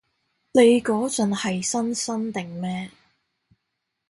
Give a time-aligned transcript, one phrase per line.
[0.53, 2.89] 你嗰陣係新生定咩？